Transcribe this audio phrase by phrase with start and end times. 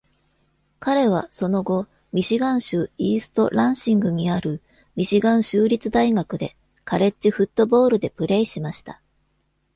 [0.79, 4.63] 彼は、その後、ミシガン州イースト・ランシングにある
[4.95, 8.99] ミシガン州立大学でカレッジフットボールでプレイしました。